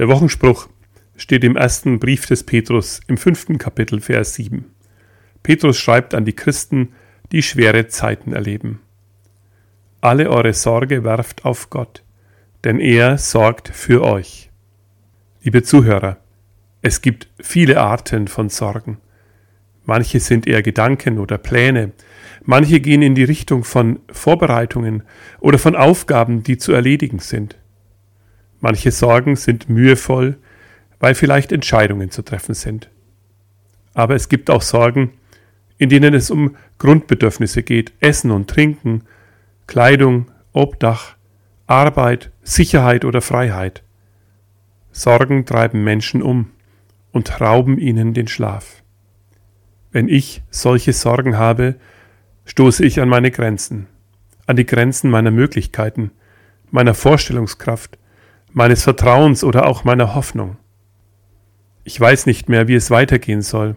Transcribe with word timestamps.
Der 0.00 0.08
Wochenspruch 0.08 0.66
steht 1.14 1.44
im 1.44 1.56
ersten 1.56 2.00
Brief 2.00 2.24
des 2.24 2.44
Petrus 2.44 3.00
im 3.06 3.18
fünften 3.18 3.58
Kapitel, 3.58 4.00
Vers 4.00 4.32
7. 4.32 4.64
Petrus 5.42 5.76
schreibt 5.76 6.14
an 6.14 6.24
die 6.24 6.32
Christen, 6.32 6.94
die 7.32 7.42
schwere 7.42 7.86
Zeiten 7.88 8.32
erleben. 8.32 8.80
Alle 10.00 10.30
eure 10.30 10.54
Sorge 10.54 11.04
werft 11.04 11.44
auf 11.44 11.68
Gott, 11.68 12.02
denn 12.64 12.80
er 12.80 13.18
sorgt 13.18 13.68
für 13.68 14.02
euch. 14.02 14.50
Liebe 15.42 15.62
Zuhörer, 15.62 16.16
es 16.80 17.02
gibt 17.02 17.28
viele 17.38 17.78
Arten 17.78 18.26
von 18.26 18.48
Sorgen. 18.48 18.96
Manche 19.84 20.18
sind 20.18 20.46
eher 20.46 20.62
Gedanken 20.62 21.18
oder 21.18 21.36
Pläne, 21.36 21.92
manche 22.42 22.80
gehen 22.80 23.02
in 23.02 23.14
die 23.14 23.24
Richtung 23.24 23.64
von 23.64 24.00
Vorbereitungen 24.10 25.02
oder 25.40 25.58
von 25.58 25.76
Aufgaben, 25.76 26.42
die 26.42 26.56
zu 26.56 26.72
erledigen 26.72 27.18
sind. 27.18 27.59
Manche 28.60 28.90
Sorgen 28.90 29.36
sind 29.36 29.68
mühevoll, 29.68 30.36
weil 30.98 31.14
vielleicht 31.14 31.50
Entscheidungen 31.50 32.10
zu 32.10 32.22
treffen 32.22 32.54
sind. 32.54 32.90
Aber 33.94 34.14
es 34.14 34.28
gibt 34.28 34.50
auch 34.50 34.62
Sorgen, 34.62 35.12
in 35.78 35.88
denen 35.88 36.14
es 36.14 36.30
um 36.30 36.56
Grundbedürfnisse 36.78 37.62
geht, 37.62 37.92
Essen 38.00 38.30
und 38.30 38.48
Trinken, 38.48 39.04
Kleidung, 39.66 40.30
Obdach, 40.52 41.16
Arbeit, 41.66 42.30
Sicherheit 42.42 43.04
oder 43.04 43.22
Freiheit. 43.22 43.82
Sorgen 44.92 45.46
treiben 45.46 45.82
Menschen 45.82 46.22
um 46.22 46.50
und 47.12 47.40
rauben 47.40 47.78
ihnen 47.78 48.12
den 48.12 48.28
Schlaf. 48.28 48.82
Wenn 49.92 50.08
ich 50.08 50.42
solche 50.50 50.92
Sorgen 50.92 51.38
habe, 51.38 51.76
stoße 52.44 52.84
ich 52.84 53.00
an 53.00 53.08
meine 53.08 53.30
Grenzen, 53.30 53.86
an 54.46 54.56
die 54.56 54.66
Grenzen 54.66 55.10
meiner 55.10 55.30
Möglichkeiten, 55.30 56.10
meiner 56.70 56.94
Vorstellungskraft, 56.94 57.98
meines 58.52 58.82
Vertrauens 58.82 59.44
oder 59.44 59.66
auch 59.66 59.84
meiner 59.84 60.14
Hoffnung. 60.14 60.56
Ich 61.84 62.00
weiß 62.00 62.26
nicht 62.26 62.48
mehr, 62.48 62.68
wie 62.68 62.74
es 62.74 62.90
weitergehen 62.90 63.42
soll. 63.42 63.76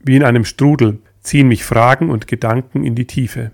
Wie 0.00 0.16
in 0.16 0.22
einem 0.22 0.44
Strudel 0.44 1.00
ziehen 1.20 1.48
mich 1.48 1.64
Fragen 1.64 2.10
und 2.10 2.26
Gedanken 2.26 2.84
in 2.84 2.94
die 2.94 3.06
Tiefe. 3.06 3.52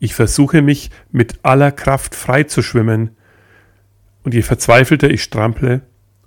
Ich 0.00 0.14
versuche 0.14 0.62
mich 0.62 0.90
mit 1.10 1.40
aller 1.42 1.72
Kraft 1.72 2.14
frei 2.14 2.44
zu 2.44 2.62
schwimmen, 2.62 3.10
und 4.24 4.34
je 4.34 4.42
verzweifelter 4.42 5.08
ich 5.10 5.22
strample, 5.22 5.82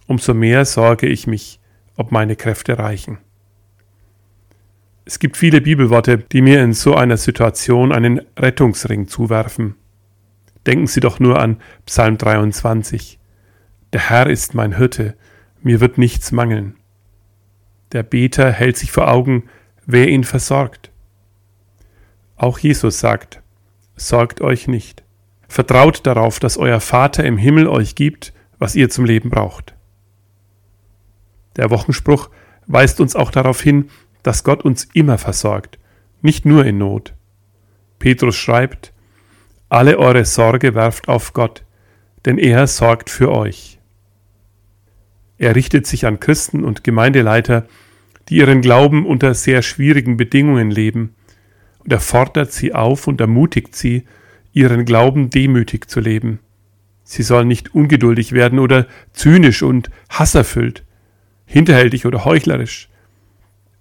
umso 0.07 0.33
mehr 0.33 0.65
sorge 0.65 1.07
ich 1.07 1.27
mich, 1.27 1.59
ob 1.95 2.11
meine 2.11 2.35
Kräfte 2.35 2.79
reichen. 2.79 3.19
Es 5.05 5.19
gibt 5.19 5.37
viele 5.37 5.61
Bibelworte, 5.61 6.17
die 6.17 6.41
mir 6.41 6.63
in 6.63 6.73
so 6.73 6.95
einer 6.95 7.17
Situation 7.17 7.91
einen 7.91 8.21
Rettungsring 8.37 9.07
zuwerfen. 9.07 9.75
Denken 10.65 10.87
Sie 10.87 10.99
doch 10.99 11.19
nur 11.19 11.39
an 11.39 11.57
Psalm 11.85 12.17
23. 12.17 13.19
Der 13.93 14.09
Herr 14.09 14.27
ist 14.27 14.53
mein 14.53 14.77
Hirte, 14.77 15.15
mir 15.61 15.79
wird 15.79 15.97
nichts 15.97 16.31
mangeln. 16.31 16.75
Der 17.91 18.03
Beter 18.03 18.51
hält 18.51 18.77
sich 18.77 18.91
vor 18.91 19.09
Augen, 19.09 19.49
wer 19.85 20.07
ihn 20.07 20.23
versorgt. 20.23 20.91
Auch 22.35 22.59
Jesus 22.59 22.99
sagt, 22.99 23.41
Sorgt 23.95 24.41
euch 24.41 24.67
nicht. 24.67 25.03
Vertraut 25.47 26.07
darauf, 26.07 26.39
dass 26.39 26.57
euer 26.57 26.79
Vater 26.79 27.23
im 27.23 27.37
Himmel 27.37 27.67
euch 27.67 27.93
gibt, 27.93 28.33
was 28.57 28.75
ihr 28.75 28.89
zum 28.89 29.05
Leben 29.05 29.29
braucht. 29.29 29.75
Der 31.55 31.69
Wochenspruch 31.69 32.29
weist 32.65 32.99
uns 32.99 33.15
auch 33.15 33.29
darauf 33.29 33.61
hin, 33.61 33.89
dass 34.23 34.43
Gott 34.43 34.63
uns 34.63 34.85
immer 34.93 35.17
versorgt, 35.17 35.77
nicht 36.21 36.45
nur 36.45 36.65
in 36.65 36.77
Not. 36.77 37.13
Petrus 37.99 38.37
schreibt, 38.37 38.93
alle 39.71 39.97
eure 39.97 40.25
Sorge 40.25 40.75
werft 40.75 41.07
auf 41.07 41.31
Gott, 41.31 41.63
denn 42.25 42.37
er 42.37 42.67
sorgt 42.67 43.09
für 43.09 43.31
euch. 43.31 43.79
Er 45.37 45.55
richtet 45.55 45.87
sich 45.87 46.05
an 46.05 46.19
Christen 46.19 46.65
und 46.65 46.83
Gemeindeleiter, 46.83 47.65
die 48.27 48.35
ihren 48.35 48.61
Glauben 48.61 49.05
unter 49.05 49.33
sehr 49.33 49.61
schwierigen 49.61 50.17
Bedingungen 50.17 50.71
leben, 50.71 51.15
und 51.79 51.93
er 51.93 52.01
fordert 52.01 52.51
sie 52.51 52.73
auf 52.73 53.07
und 53.07 53.21
ermutigt 53.21 53.73
sie, 53.73 54.03
ihren 54.51 54.83
Glauben 54.83 55.29
demütig 55.29 55.89
zu 55.89 56.01
leben. 56.01 56.39
Sie 57.05 57.23
sollen 57.23 57.47
nicht 57.47 57.73
ungeduldig 57.73 58.33
werden 58.33 58.59
oder 58.59 58.87
zynisch 59.13 59.63
und 59.63 59.89
hasserfüllt, 60.09 60.83
hinterhältig 61.45 62.05
oder 62.05 62.25
heuchlerisch. 62.25 62.89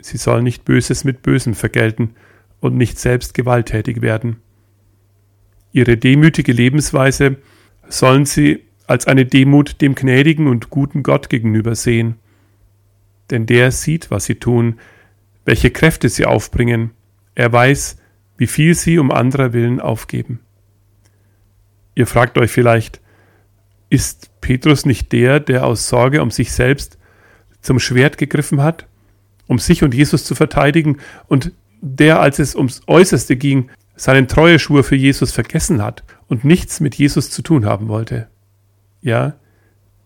Sie 0.00 0.18
sollen 0.18 0.44
nicht 0.44 0.64
Böses 0.64 1.02
mit 1.02 1.22
Bösem 1.22 1.54
vergelten 1.54 2.14
und 2.60 2.76
nicht 2.76 2.96
selbst 3.00 3.34
gewalttätig 3.34 4.02
werden. 4.02 4.36
Ihre 5.72 5.96
demütige 5.96 6.52
Lebensweise 6.52 7.36
sollen 7.88 8.26
sie 8.26 8.64
als 8.86 9.06
eine 9.06 9.24
Demut 9.24 9.80
dem 9.80 9.94
gnädigen 9.94 10.48
und 10.48 10.70
guten 10.70 11.02
Gott 11.02 11.28
gegenüber 11.28 11.74
sehen. 11.74 12.16
Denn 13.30 13.46
der 13.46 13.70
sieht, 13.70 14.10
was 14.10 14.24
sie 14.24 14.34
tun, 14.34 14.80
welche 15.44 15.70
Kräfte 15.70 16.08
sie 16.08 16.26
aufbringen, 16.26 16.90
er 17.34 17.52
weiß, 17.52 17.98
wie 18.36 18.48
viel 18.48 18.74
sie 18.74 18.98
um 18.98 19.10
anderer 19.10 19.52
willen 19.52 19.80
aufgeben. 19.80 20.40
Ihr 21.94 22.06
fragt 22.06 22.38
euch 22.38 22.50
vielleicht, 22.50 23.00
ist 23.90 24.30
Petrus 24.40 24.86
nicht 24.86 25.12
der, 25.12 25.40
der 25.40 25.66
aus 25.66 25.88
Sorge 25.88 26.22
um 26.22 26.30
sich 26.30 26.52
selbst 26.52 26.98
zum 27.60 27.78
Schwert 27.78 28.18
gegriffen 28.18 28.62
hat, 28.62 28.86
um 29.46 29.58
sich 29.58 29.82
und 29.82 29.94
Jesus 29.94 30.24
zu 30.24 30.34
verteidigen 30.34 30.98
und 31.28 31.52
der, 31.80 32.20
als 32.20 32.38
es 32.38 32.54
ums 32.54 32.82
Äußerste 32.86 33.36
ging, 33.36 33.70
seinen 34.00 34.28
Treueschwur 34.28 34.82
für 34.82 34.96
Jesus 34.96 35.30
vergessen 35.30 35.82
hat 35.82 36.04
und 36.26 36.42
nichts 36.42 36.80
mit 36.80 36.94
Jesus 36.94 37.30
zu 37.30 37.42
tun 37.42 37.66
haben 37.66 37.88
wollte? 37.88 38.28
Ja, 39.02 39.34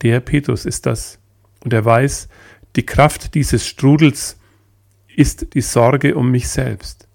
der 0.02 0.18
Petrus 0.18 0.64
ist 0.64 0.86
das. 0.86 1.20
Und 1.62 1.72
er 1.72 1.84
weiß, 1.84 2.28
die 2.74 2.84
Kraft 2.84 3.36
dieses 3.36 3.68
Strudels 3.68 4.40
ist 5.14 5.54
die 5.54 5.60
Sorge 5.60 6.16
um 6.16 6.32
mich 6.32 6.48
selbst. 6.48 7.06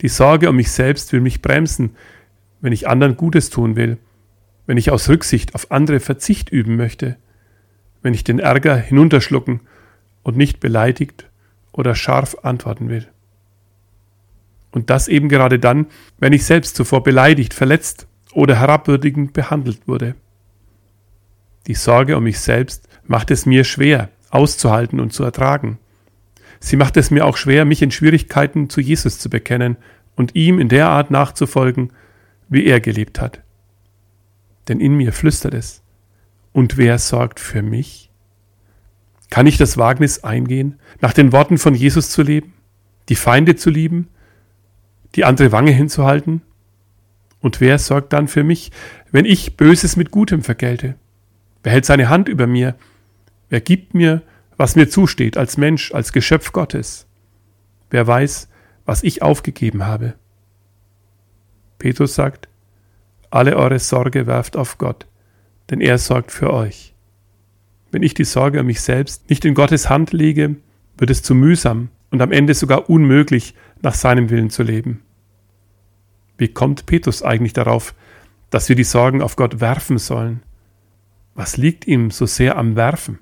Die 0.00 0.06
Sorge 0.06 0.48
um 0.48 0.54
mich 0.54 0.70
selbst 0.70 1.12
will 1.12 1.20
mich 1.20 1.42
bremsen, 1.42 1.96
wenn 2.60 2.72
ich 2.72 2.86
anderen 2.86 3.16
Gutes 3.16 3.50
tun 3.50 3.74
will, 3.74 3.98
wenn 4.66 4.76
ich 4.76 4.92
aus 4.92 5.08
Rücksicht 5.08 5.56
auf 5.56 5.72
andere 5.72 5.98
Verzicht 5.98 6.50
üben 6.50 6.76
möchte, 6.76 7.16
wenn 8.02 8.14
ich 8.14 8.22
den 8.22 8.38
Ärger 8.38 8.76
hinunterschlucken 8.76 9.58
und 10.22 10.36
nicht 10.36 10.60
beleidigt 10.60 11.28
oder 11.72 11.96
scharf 11.96 12.36
antworten 12.42 12.88
will. 12.90 13.08
Und 14.76 14.90
das 14.90 15.08
eben 15.08 15.30
gerade 15.30 15.58
dann, 15.58 15.86
wenn 16.18 16.34
ich 16.34 16.44
selbst 16.44 16.76
zuvor 16.76 17.02
beleidigt, 17.02 17.54
verletzt 17.54 18.08
oder 18.34 18.60
herabwürdigend 18.60 19.32
behandelt 19.32 19.88
wurde. 19.88 20.16
Die 21.66 21.72
Sorge 21.72 22.14
um 22.14 22.24
mich 22.24 22.40
selbst 22.40 22.86
macht 23.06 23.30
es 23.30 23.46
mir 23.46 23.64
schwer, 23.64 24.10
auszuhalten 24.28 25.00
und 25.00 25.14
zu 25.14 25.24
ertragen. 25.24 25.78
Sie 26.60 26.76
macht 26.76 26.98
es 26.98 27.10
mir 27.10 27.24
auch 27.24 27.38
schwer, 27.38 27.64
mich 27.64 27.80
in 27.80 27.90
Schwierigkeiten 27.90 28.68
zu 28.68 28.82
Jesus 28.82 29.18
zu 29.18 29.30
bekennen 29.30 29.78
und 30.14 30.34
ihm 30.34 30.58
in 30.58 30.68
der 30.68 30.90
Art 30.90 31.10
nachzufolgen, 31.10 31.90
wie 32.50 32.66
er 32.66 32.80
gelebt 32.80 33.18
hat. 33.18 33.40
Denn 34.68 34.78
in 34.78 34.94
mir 34.94 35.14
flüstert 35.14 35.54
es. 35.54 35.82
Und 36.52 36.76
wer 36.76 36.98
sorgt 36.98 37.40
für 37.40 37.62
mich? 37.62 38.10
Kann 39.30 39.46
ich 39.46 39.56
das 39.56 39.78
Wagnis 39.78 40.22
eingehen, 40.22 40.78
nach 41.00 41.14
den 41.14 41.32
Worten 41.32 41.56
von 41.56 41.74
Jesus 41.74 42.10
zu 42.10 42.20
leben, 42.20 42.52
die 43.08 43.16
Feinde 43.16 43.56
zu 43.56 43.70
lieben, 43.70 44.08
die 45.16 45.24
andere 45.24 45.52
Wange 45.52 45.72
hinzuhalten? 45.72 46.42
Und 47.40 47.60
wer 47.60 47.78
sorgt 47.78 48.12
dann 48.12 48.28
für 48.28 48.44
mich, 48.44 48.70
wenn 49.10 49.24
ich 49.24 49.56
Böses 49.56 49.96
mit 49.96 50.10
Gutem 50.10 50.42
vergelte? 50.42 50.96
Wer 51.62 51.72
hält 51.72 51.84
seine 51.84 52.08
Hand 52.08 52.28
über 52.28 52.46
mir? 52.46 52.76
Wer 53.48 53.60
gibt 53.60 53.94
mir, 53.94 54.22
was 54.56 54.76
mir 54.76 54.88
zusteht, 54.88 55.36
als 55.36 55.56
Mensch, 55.56 55.92
als 55.92 56.12
Geschöpf 56.12 56.52
Gottes? 56.52 57.06
Wer 57.90 58.06
weiß, 58.06 58.48
was 58.84 59.02
ich 59.02 59.22
aufgegeben 59.22 59.86
habe? 59.86 60.14
Petrus 61.78 62.14
sagt, 62.14 62.48
alle 63.30 63.56
eure 63.56 63.78
Sorge 63.78 64.26
werft 64.26 64.56
auf 64.56 64.78
Gott, 64.78 65.06
denn 65.70 65.80
er 65.80 65.98
sorgt 65.98 66.32
für 66.32 66.52
euch. 66.52 66.94
Wenn 67.90 68.02
ich 68.02 68.14
die 68.14 68.24
Sorge 68.24 68.60
um 68.60 68.66
mich 68.66 68.80
selbst 68.80 69.28
nicht 69.28 69.44
in 69.44 69.54
Gottes 69.54 69.88
Hand 69.88 70.12
lege, 70.12 70.56
wird 70.98 71.10
es 71.10 71.22
zu 71.22 71.34
mühsam 71.34 71.88
und 72.10 72.22
am 72.22 72.32
Ende 72.32 72.54
sogar 72.54 72.88
unmöglich, 72.88 73.54
nach 73.82 73.94
seinem 73.94 74.30
Willen 74.30 74.50
zu 74.50 74.62
leben. 74.62 75.02
Wie 76.38 76.48
kommt 76.48 76.86
Petrus 76.86 77.22
eigentlich 77.22 77.52
darauf, 77.52 77.94
dass 78.50 78.68
wir 78.68 78.76
die 78.76 78.84
Sorgen 78.84 79.22
auf 79.22 79.36
Gott 79.36 79.60
werfen 79.60 79.98
sollen? 79.98 80.42
Was 81.34 81.56
liegt 81.56 81.86
ihm 81.86 82.10
so 82.10 82.26
sehr 82.26 82.56
am 82.56 82.76
Werfen? 82.76 83.18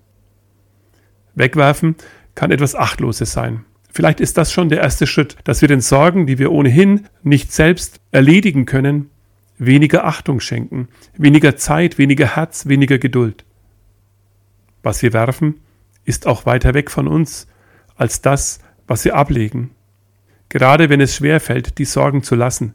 Wegwerfen 1.35 1.97
kann 2.35 2.51
etwas 2.51 2.75
Achtloses 2.75 3.33
sein. 3.33 3.65
Vielleicht 3.93 4.21
ist 4.21 4.39
das 4.39 4.53
schon 4.53 4.69
der 4.69 4.81
erste 4.81 5.07
Schritt, 5.07 5.37
dass 5.45 5.61
wir 5.61 5.69
den 5.69 5.81
Sorgen, 5.81 6.27
die 6.27 6.39
wir 6.39 6.51
ohnehin 6.51 7.07
nicht 7.23 7.53
selbst 7.53 8.01
erledigen 8.11 8.67
können, 8.67 9.11
weniger 9.59 10.05
Achtung 10.05 10.41
schenken, 10.41 10.89
weniger 11.17 11.57
Zeit, 11.57 11.99
weniger 11.99 12.35
Herz, 12.35 12.67
weniger 12.67 12.99
Geduld. 12.99 13.45
Was 14.83 15.03
wir 15.03 15.13
werfen, 15.13 15.61
ist 16.05 16.27
auch 16.27 16.45
weiter 16.45 16.75
weg 16.75 16.91
von 16.91 17.09
uns 17.09 17.47
als 17.97 18.21
das, 18.21 18.59
was 18.87 19.05
wir 19.05 19.15
ablegen. 19.15 19.71
Gerade 20.49 20.89
wenn 20.89 21.01
es 21.01 21.17
schwer 21.17 21.41
fällt, 21.41 21.79
die 21.79 21.85
Sorgen 21.85 22.23
zu 22.23 22.35
lassen, 22.35 22.75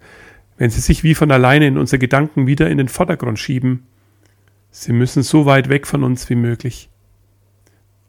wenn 0.59 0.69
sie 0.69 0.81
sich 0.81 1.03
wie 1.03 1.15
von 1.15 1.31
alleine 1.31 1.65
in 1.65 1.77
unsere 1.77 1.97
Gedanken 1.97 2.45
wieder 2.45 2.69
in 2.69 2.77
den 2.77 2.89
Vordergrund 2.89 3.39
schieben, 3.39 3.87
Sie 4.71 4.93
müssen 4.93 5.23
so 5.23 5.45
weit 5.45 5.69
weg 5.69 5.87
von 5.87 6.03
uns 6.03 6.29
wie 6.29 6.35
möglich. 6.35 6.89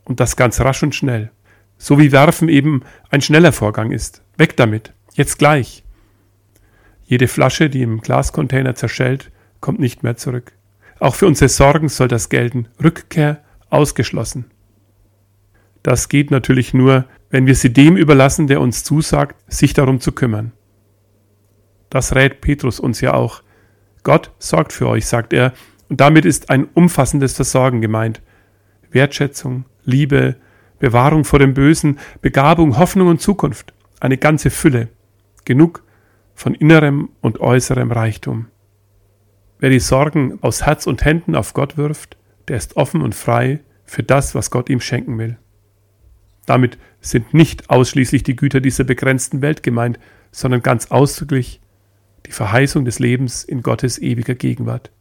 Und 0.05 0.20
das 0.20 0.37
ganz 0.37 0.61
rasch 0.61 0.82
und 0.82 0.94
schnell. 0.94 1.31
So 1.79 1.99
wie 1.99 2.12
Werfen 2.12 2.49
eben 2.49 2.82
ein 3.08 3.23
schneller 3.23 3.52
Vorgang 3.52 3.93
ist. 3.93 4.23
Weg 4.37 4.56
damit. 4.56 4.93
Jetzt 5.14 5.38
gleich. 5.38 5.85
Jede 7.06 7.29
Flasche, 7.29 7.70
die 7.70 7.82
im 7.82 8.00
Glascontainer 8.00 8.75
zerschellt, 8.75 9.31
kommt 9.61 9.81
nicht 9.81 10.02
mehr 10.02 10.17
zurück. 10.17 10.52
Auch 10.99 11.14
für 11.14 11.26
unsere 11.26 11.49
Sorgen 11.49 11.88
soll 11.88 12.08
das 12.08 12.29
gelten. 12.29 12.69
Rückkehr 12.82 13.43
ausgeschlossen. 13.70 14.50
Das 15.82 16.11
geht 16.11 16.31
natürlich 16.31 16.75
nur, 16.75 17.06
wenn 17.31 17.47
wir 17.47 17.55
sie 17.55 17.73
dem 17.73 17.97
überlassen, 17.97 18.49
der 18.49 18.61
uns 18.61 18.85
zusagt, 18.85 19.37
sich 19.50 19.73
darum 19.73 20.00
zu 20.00 20.12
kümmern. 20.12 20.52
Das 21.90 22.14
rät 22.14 22.40
Petrus 22.40 22.81
uns 22.81 23.00
ja 23.00 23.14
auch. 23.14 23.42
Gott 24.02 24.31
sorgt 24.38 24.72
für 24.72 24.88
euch, 24.88 25.06
sagt 25.06 25.32
er, 25.32 25.52
und 25.88 26.00
damit 26.00 26.25
ist 26.25 26.50
ein 26.50 26.69
umfassendes 26.72 27.34
Versorgen 27.34 27.81
gemeint. 27.81 28.22
Wertschätzung, 28.90 29.64
Liebe, 29.84 30.37
Bewahrung 30.78 31.25
vor 31.25 31.38
dem 31.40 31.52
Bösen, 31.52 31.98
Begabung, 32.22 32.78
Hoffnung 32.78 33.08
und 33.08 33.20
Zukunft. 33.20 33.75
Eine 33.98 34.16
ganze 34.16 34.50
Fülle. 34.50 34.88
Genug 35.44 35.82
von 36.34 36.54
innerem 36.54 37.10
und 37.20 37.40
äußerem 37.40 37.92
Reichtum. 37.92 38.46
Wer 39.58 39.70
die 39.70 39.81
Sorgen 39.81 40.38
aus 40.40 40.64
Herz 40.64 40.87
und 40.87 41.04
Händen 41.04 41.34
auf 41.34 41.52
Gott 41.52 41.76
wirft, 41.76 42.16
der 42.48 42.56
ist 42.56 42.76
offen 42.76 43.02
und 43.02 43.14
frei 43.14 43.60
für 43.84 44.02
das, 44.02 44.34
was 44.34 44.50
Gott 44.50 44.70
ihm 44.70 44.81
schenken 44.81 45.19
will. 45.19 45.37
Damit 46.46 46.78
sind 47.00 47.34
nicht 47.34 47.69
ausschließlich 47.69 48.22
die 48.22 48.37
Güter 48.37 48.60
dieser 48.60 48.84
begrenzten 48.84 49.42
Welt 49.42 49.62
gemeint, 49.62 49.98
sondern 50.32 50.62
ganz 50.62 50.90
ausdrücklich 50.90 51.60
die 52.30 52.34
Verheißung 52.34 52.84
des 52.84 53.00
Lebens 53.00 53.42
in 53.42 53.60
Gottes 53.60 53.98
ewiger 53.98 54.36
Gegenwart. 54.36 54.92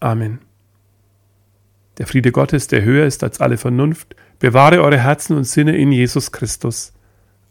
Amen. 0.00 0.40
Der 1.98 2.08
Friede 2.08 2.32
Gottes, 2.32 2.66
der 2.66 2.82
höher 2.82 3.06
ist 3.06 3.22
als 3.22 3.40
alle 3.40 3.56
Vernunft, 3.56 4.16
bewahre 4.40 4.82
eure 4.82 4.98
Herzen 4.98 5.36
und 5.36 5.44
Sinne 5.44 5.76
in 5.76 5.92
Jesus 5.92 6.32
Christus. 6.32 6.92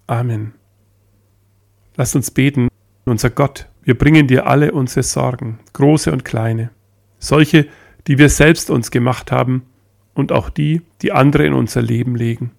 Amen. 0.06 0.54
Lasst 1.96 2.18
uns 2.18 2.30
beten, 2.30 2.68
unser 3.06 3.30
Gott, 3.30 3.70
wir 3.84 3.98
bringen 3.98 4.28
dir 4.28 4.48
alle 4.48 4.74
unsere 4.74 5.04
Sorgen, 5.04 5.60
große 5.72 6.12
und 6.12 6.26
kleine, 6.26 6.70
solche, 7.20 7.68
die 8.08 8.18
wir 8.18 8.28
selbst 8.28 8.70
uns 8.70 8.92
gemacht 8.92 9.32
haben 9.32 9.66
und 10.14 10.34
auch 10.34 10.50
die, 10.50 10.82
die 11.02 11.14
andere 11.14 11.46
in 11.46 11.54
unser 11.54 11.82
Leben 11.82 12.18
legen. 12.18 12.52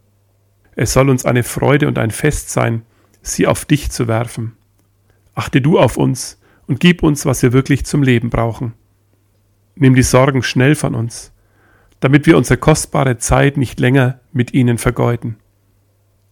Es 0.74 0.94
soll 0.94 1.10
uns 1.10 1.26
eine 1.26 1.42
Freude 1.42 1.86
und 1.86 1.98
ein 1.98 2.12
Fest 2.12 2.48
sein, 2.48 2.86
sie 3.20 3.46
auf 3.46 3.66
dich 3.66 3.90
zu 3.90 4.08
werfen. 4.08 4.57
Achte 5.38 5.60
du 5.60 5.78
auf 5.78 5.96
uns 5.96 6.40
und 6.66 6.80
gib 6.80 7.04
uns, 7.04 7.24
was 7.24 7.44
wir 7.44 7.52
wirklich 7.52 7.86
zum 7.86 8.02
Leben 8.02 8.28
brauchen. 8.28 8.72
Nimm 9.76 9.94
die 9.94 10.02
Sorgen 10.02 10.42
schnell 10.42 10.74
von 10.74 10.96
uns, 10.96 11.32
damit 12.00 12.26
wir 12.26 12.36
unsere 12.36 12.58
kostbare 12.58 13.18
Zeit 13.18 13.56
nicht 13.56 13.78
länger 13.78 14.18
mit 14.32 14.52
ihnen 14.52 14.78
vergeuden. 14.78 15.36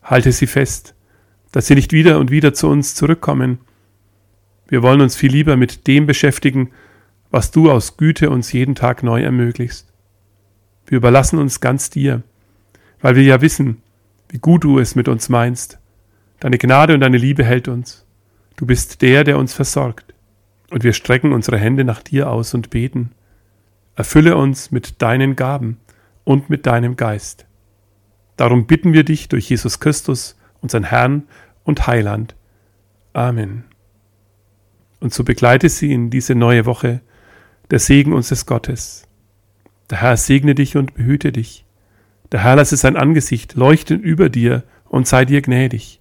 Halte 0.03 0.33
sie 0.33 0.49
fest, 0.49 0.97
dass 1.53 1.69
sie 1.69 1.77
nicht 1.77 1.93
wieder 1.93 2.19
und 2.19 2.33
wieder 2.33 2.53
zu 2.53 2.67
uns 2.67 2.97
zurückkommen. 2.97 3.59
Wir 4.67 4.83
wollen 4.83 5.01
uns 5.01 5.15
viel 5.15 5.31
lieber 5.31 5.57
mit 5.57 5.87
dem 5.87 6.07
beschäftigen, 6.07 6.73
was 7.31 7.53
du 7.53 7.71
aus 7.71 7.99
Güte 7.99 8.29
uns 8.29 8.51
jeden 8.51 8.75
Tag 8.75 9.05
neu 9.05 9.23
ermöglichst. 9.23 9.87
Wir 10.85 10.97
überlassen 10.97 11.39
uns 11.39 11.61
ganz 11.61 11.91
dir, 11.91 12.25
weil 13.01 13.15
wir 13.15 13.23
ja 13.23 13.41
wissen, 13.41 13.83
wie 14.31 14.39
gut 14.39 14.65
du 14.65 14.81
es 14.81 14.97
mit 14.97 15.07
uns 15.07 15.29
meinst. 15.29 15.79
Deine 16.41 16.59
Gnade 16.59 16.93
und 16.93 17.03
deine 17.03 17.19
Liebe 17.19 17.45
hält 17.45 17.69
uns. 17.69 18.06
Du 18.57 18.67
bist 18.67 19.03
der, 19.03 19.25
der 19.25 19.39
uns 19.39 19.55
versorgt. 19.55 20.15
Und 20.71 20.83
wir 20.83 20.93
strecken 20.93 21.33
unsere 21.33 21.59
Hände 21.59 21.85
nach 21.85 22.03
dir 22.03 22.31
aus 22.31 22.55
und 22.55 22.71
beten. 22.71 23.13
Erfülle 23.95 24.37
uns 24.37 24.71
mit 24.71 25.01
deinen 25.01 25.37
Gaben 25.37 25.79
und 26.25 26.51
mit 26.51 26.67
deinem 26.67 26.97
Geist. 26.97 27.47
Darum 28.37 28.67
bitten 28.67 28.93
wir 28.93 29.05
dich 29.05 29.29
durch 29.29 29.49
Jesus 29.49 29.81
Christus, 29.81 30.37
unseren 30.61 30.85
Herrn 30.85 31.23
und 31.65 31.87
Heiland. 31.87 32.35
Amen. 33.13 33.65
Und 35.01 35.15
so 35.15 35.25
begleite 35.25 35.69
sie 35.69 35.93
in 35.93 36.11
diese 36.11 36.35
neue 36.35 36.67
Woche 36.67 37.01
der 37.71 37.79
Segen 37.79 38.13
unseres 38.13 38.47
Gottes. 38.47 39.07
Der 39.91 40.01
Herr 40.01 40.17
segne 40.17 40.55
dich 40.55 40.77
und 40.77 40.95
behüte 40.95 41.33
dich. 41.33 41.65
Der 42.33 42.43
Herr 42.43 42.57
lasse 42.57 42.77
sein 42.77 42.97
Angesicht 42.97 43.55
leuchten 43.55 44.01
über 44.01 44.29
dir 44.29 44.65
und 44.89 45.07
sei 45.07 45.25
dir 45.25 45.43
gnädig. 45.43 46.01